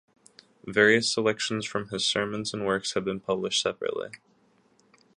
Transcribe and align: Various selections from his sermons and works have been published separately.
Various 0.65 1.13
selections 1.13 1.63
from 1.67 1.89
his 1.89 2.03
sermons 2.03 2.55
and 2.55 2.65
works 2.65 2.95
have 2.95 3.05
been 3.05 3.19
published 3.19 3.61
separately. 3.61 4.09